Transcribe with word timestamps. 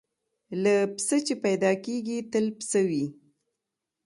له 0.63 0.75
پسه 0.95 1.17
چي 1.25 1.33
پیدا 1.45 1.71
کیږي 1.85 2.17
تل 2.31 2.45
پسه 2.57 2.81
وي 2.89 3.05